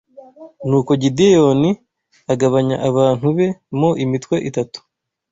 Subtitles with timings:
[0.67, 1.71] Nuko Gideyoni
[2.33, 3.47] agabanya abantu be
[3.79, 4.79] mo imitwe itatu